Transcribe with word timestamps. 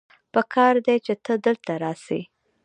پکار 0.33 0.73
دی 0.85 0.97
چې 1.05 1.13
ته 1.25 1.33
دلته 1.45 1.73
راسې 1.83 2.21